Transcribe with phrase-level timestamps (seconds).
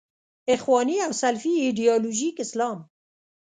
[0.55, 2.79] اخواني او سلفي ایدیالوژیک اسلام.